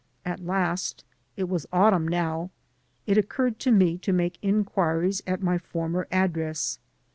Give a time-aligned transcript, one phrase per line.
[0.25, 1.03] At last—
[1.37, 2.49] ^it was autumn now—
[3.05, 6.79] it occurred to me to make inquiries at my former address.